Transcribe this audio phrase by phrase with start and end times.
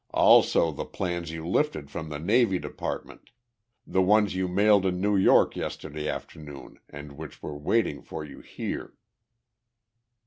[0.15, 3.29] Also the plans you lifted from the Navy Department.
[3.85, 8.39] The ones you mailed in New York yesterday afternoon and which were waiting for you
[8.39, 8.95] here!"